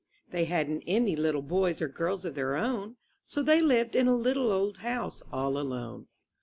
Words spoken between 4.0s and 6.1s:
a little old house all alone.